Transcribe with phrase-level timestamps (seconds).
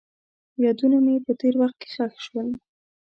[0.63, 2.47] یادونه مې په تېر وخت کې ښخ شول.